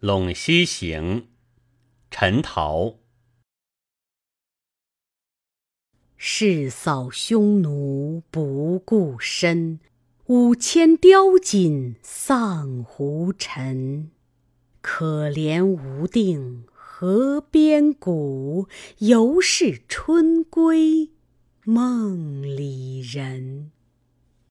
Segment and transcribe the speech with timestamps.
[0.06, 1.22] 《陇西行》
[2.08, 2.98] 陈桃。
[6.16, 9.80] 誓扫匈奴不顾身，
[10.26, 14.12] 五千雕锦丧胡尘。
[14.80, 18.68] 可怜无定河边骨，
[18.98, 21.10] 犹是春归
[21.64, 23.57] 梦里人。